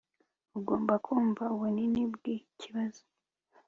ugomba 0.59 0.93
kumva 1.05 1.43
ubunini 1.55 2.01
bwikibazo 2.13 3.03